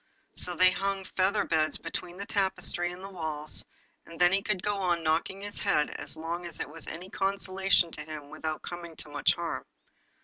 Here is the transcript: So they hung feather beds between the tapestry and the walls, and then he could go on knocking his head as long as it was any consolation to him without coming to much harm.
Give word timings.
So 0.33 0.55
they 0.55 0.71
hung 0.71 1.05
feather 1.05 1.45
beds 1.45 1.77
between 1.77 2.17
the 2.17 2.25
tapestry 2.25 2.91
and 2.91 3.03
the 3.03 3.09
walls, 3.11 3.63
and 4.03 4.19
then 4.19 4.31
he 4.31 4.41
could 4.41 4.63
go 4.63 4.75
on 4.77 5.03
knocking 5.03 5.41
his 5.41 5.59
head 5.59 5.91
as 5.91 6.17
long 6.17 6.47
as 6.47 6.59
it 6.59 6.67
was 6.71 6.87
any 6.87 7.11
consolation 7.11 7.91
to 7.91 8.01
him 8.01 8.31
without 8.31 8.63
coming 8.63 8.95
to 8.95 9.09
much 9.09 9.35
harm. 9.35 9.63